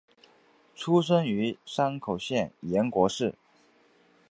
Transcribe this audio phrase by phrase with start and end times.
[0.73, 3.35] 出身于山口县岩国市。